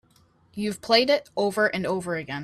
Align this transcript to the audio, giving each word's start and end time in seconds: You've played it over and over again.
You've 0.55 0.81
played 0.81 1.11
it 1.11 1.29
over 1.37 1.67
and 1.67 1.85
over 1.85 2.15
again. 2.15 2.39